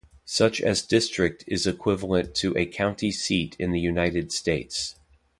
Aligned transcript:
Such 0.25 0.59
as 0.61 0.81
district 0.81 1.43
is 1.45 1.67
equivalent 1.67 2.33
to 2.37 2.57
a 2.57 2.65
county 2.65 3.13
in 3.59 3.69
the 3.71 3.79
United 3.79 4.31
States. 4.31 4.95